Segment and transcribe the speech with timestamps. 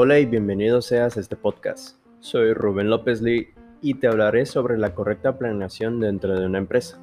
[0.00, 1.96] Hola y bienvenido seas a este podcast.
[2.20, 3.48] Soy Rubén López Lee
[3.82, 7.00] y te hablaré sobre la correcta planeación dentro de una empresa.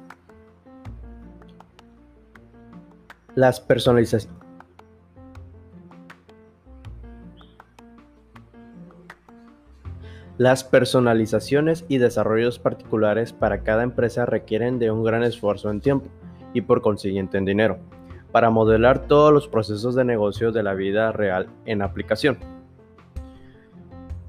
[3.34, 4.40] Las personalizaciones.
[10.38, 16.08] Las personalizaciones y desarrollos particulares para cada empresa requieren de un gran esfuerzo en tiempo
[16.54, 17.76] y por consiguiente en dinero,
[18.32, 22.55] para modelar todos los procesos de negocio de la vida real en aplicación.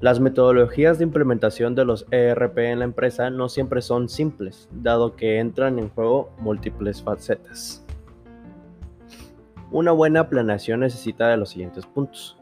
[0.00, 5.16] Las metodologías de implementación de los ERP en la empresa no siempre son simples, dado
[5.16, 7.84] que entran en juego múltiples facetas.
[9.72, 12.38] Una buena planeación necesita de los siguientes puntos.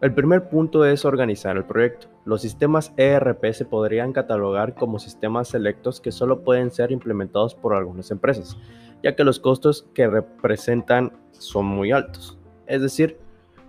[0.00, 2.08] El primer punto es organizar el proyecto.
[2.24, 7.74] Los sistemas ERP se podrían catalogar como sistemas selectos que solo pueden ser implementados por
[7.74, 8.56] algunas empresas,
[9.02, 12.38] ya que los costos que representan son muy altos.
[12.66, 13.21] Es decir,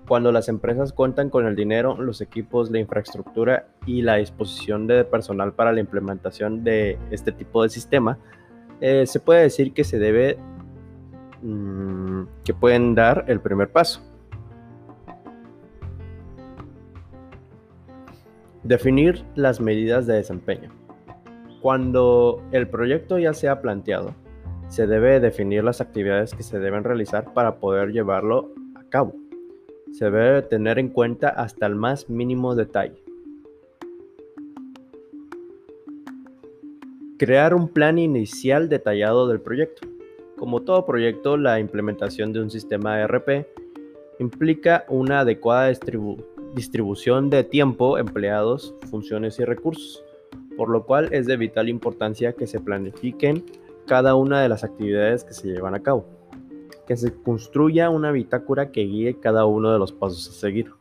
[0.07, 5.05] cuando las empresas cuentan con el dinero, los equipos, la infraestructura y la disposición de
[5.05, 8.17] personal para la implementación de este tipo de sistema,
[8.81, 10.37] eh, se puede decir que se debe,
[11.41, 14.01] mm, que pueden dar el primer paso.
[18.63, 20.69] Definir las medidas de desempeño.
[21.61, 24.15] Cuando el proyecto ya se ha planteado,
[24.67, 29.22] se debe definir las actividades que se deben realizar para poder llevarlo a cabo
[29.93, 33.01] se debe tener en cuenta hasta el más mínimo detalle.
[37.17, 39.87] Crear un plan inicial detallado del proyecto.
[40.37, 43.45] Como todo proyecto, la implementación de un sistema ERP
[44.19, 45.71] implica una adecuada
[46.55, 50.03] distribución de tiempo, empleados, funciones y recursos,
[50.57, 53.45] por lo cual es de vital importancia que se planifiquen
[53.85, 56.22] cada una de las actividades que se llevan a cabo
[56.85, 60.71] que se construya una bitácora que guíe cada uno de los pasos a seguir.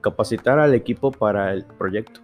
[0.00, 2.20] Capacitar al equipo para el proyecto.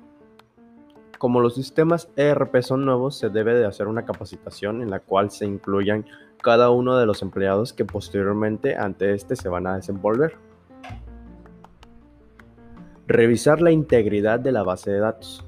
[1.19, 5.31] Como los sistemas ERP son nuevos, se debe de hacer una capacitación en la cual
[5.31, 6.07] se incluyan
[6.43, 10.37] cada uno de los empleados que posteriormente ante este se van a desenvolver.
[13.07, 15.45] Revisar la integridad de la base de datos.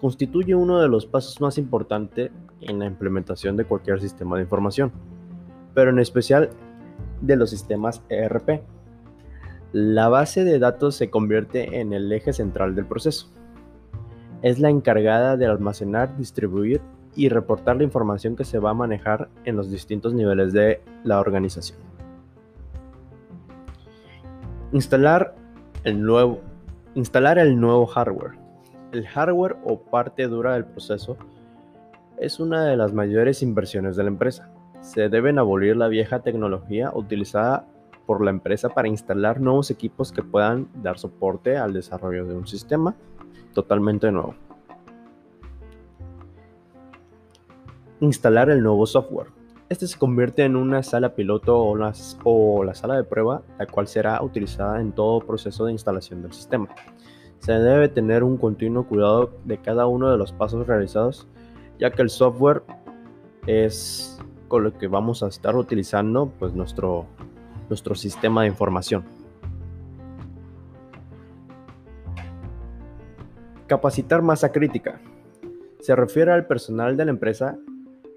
[0.00, 2.30] Constituye uno de los pasos más importantes
[2.60, 4.92] en la implementación de cualquier sistema de información
[5.74, 6.50] pero en especial
[7.20, 8.62] de los sistemas ERP.
[9.72, 13.28] La base de datos se convierte en el eje central del proceso.
[14.42, 16.80] Es la encargada de almacenar, distribuir
[17.16, 21.18] y reportar la información que se va a manejar en los distintos niveles de la
[21.18, 21.78] organización.
[24.72, 25.34] Instalar
[25.84, 26.40] el nuevo,
[26.94, 28.32] instalar el nuevo hardware.
[28.92, 31.16] El hardware o parte dura del proceso
[32.18, 36.92] es una de las mayores inversiones de la empresa se deben abolir la vieja tecnología
[36.94, 37.66] utilizada
[38.04, 42.46] por la empresa para instalar nuevos equipos que puedan dar soporte al desarrollo de un
[42.46, 42.94] sistema
[43.54, 44.34] totalmente nuevo.
[48.00, 49.28] Instalar el nuevo software.
[49.70, 54.22] Este se convierte en una sala piloto o, la sala de prueba, la cual será
[54.22, 56.68] utilizada en todo proceso de instalación del sistema.
[57.38, 61.26] Se debe tener un continuo cuidado de cada uno de los pasos realizados,
[61.78, 62.62] ya que el software
[63.46, 64.20] es
[64.54, 67.06] con lo que vamos a estar utilizando pues nuestro,
[67.68, 69.02] nuestro sistema de información.
[73.66, 75.00] Capacitar masa crítica.
[75.80, 77.58] Se refiere al personal de la empresa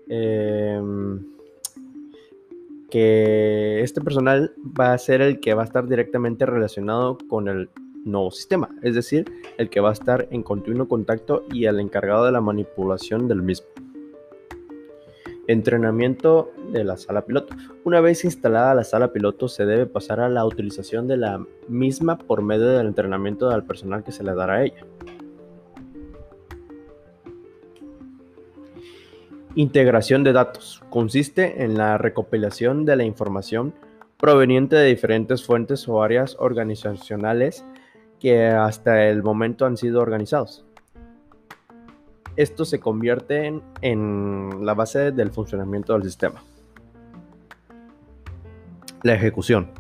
[0.08, 1.26] em,
[2.92, 7.72] que este personal va a ser el que va a estar directamente relacionado con el
[8.06, 9.26] nuevo sistema, es decir,
[9.58, 13.42] el que va a estar en continuo contacto y el encargado de la manipulación del
[13.42, 13.66] mismo.
[15.48, 17.56] Entrenamiento de la sala piloto.
[17.86, 22.18] Una vez instalada la sala piloto se debe pasar a la utilización de la misma
[22.18, 24.86] por medio del entrenamiento del personal que se le dará a ella.
[29.56, 30.84] Integración de datos.
[30.90, 33.74] Consiste en la recopilación de la información
[34.18, 37.64] proveniente de diferentes fuentes o áreas organizacionales
[38.20, 40.67] que hasta el momento han sido organizados
[42.38, 46.44] esto se convierte en, la base del funcionamiento del sistema.
[49.02, 49.72] La ejecución.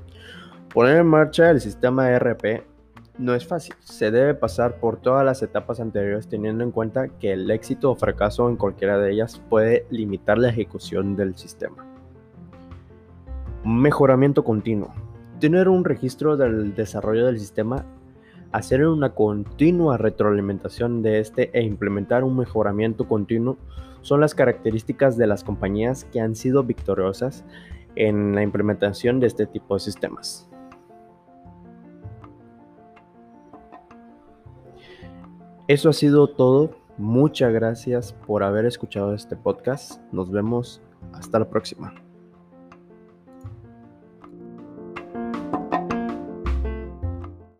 [0.73, 2.63] Poner en marcha el sistema ERP
[3.19, 3.75] no es fácil.
[3.79, 7.95] Se debe pasar por todas las etapas anteriores teniendo en cuenta que el éxito o
[7.95, 11.85] fracaso en cualquiera de ellas puede limitar la ejecución del sistema.
[13.63, 14.93] Mejoramiento continuo.
[15.39, 17.85] Tener un registro del desarrollo del sistema
[18.51, 23.57] hacer una continua retroalimentación de este e implementar un mejoramiento continuo
[24.01, 27.43] son las características de las compañías que han sido victoriosas
[27.95, 30.49] en la implementación de este tipo de sistemas.
[35.67, 36.71] Eso ha sido todo.
[36.97, 40.01] Muchas gracias por haber escuchado este podcast.
[40.13, 40.81] Nos vemos
[41.13, 42.06] hasta la próxima.